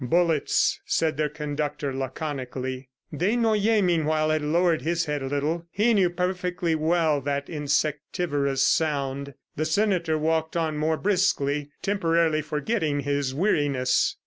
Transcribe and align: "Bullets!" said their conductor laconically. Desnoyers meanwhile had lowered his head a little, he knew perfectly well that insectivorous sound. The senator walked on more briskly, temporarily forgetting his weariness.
"Bullets!" 0.03 0.79
said 0.83 1.15
their 1.15 1.29
conductor 1.29 1.93
laconically. 1.93 2.89
Desnoyers 3.15 3.83
meanwhile 3.83 4.31
had 4.31 4.41
lowered 4.41 4.81
his 4.81 5.05
head 5.05 5.21
a 5.21 5.27
little, 5.27 5.67
he 5.69 5.93
knew 5.93 6.09
perfectly 6.09 6.73
well 6.73 7.21
that 7.21 7.47
insectivorous 7.47 8.65
sound. 8.65 9.35
The 9.57 9.65
senator 9.65 10.17
walked 10.17 10.57
on 10.57 10.75
more 10.75 10.97
briskly, 10.97 11.69
temporarily 11.83 12.41
forgetting 12.41 13.01
his 13.01 13.35
weariness. 13.35 14.15